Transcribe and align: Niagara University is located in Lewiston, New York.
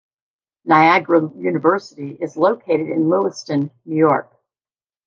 Niagara 0.65 1.29
University 1.35 2.17
is 2.19 2.35
located 2.35 2.89
in 2.89 3.07
Lewiston, 3.07 3.69
New 3.85 3.97
York. 3.97 4.31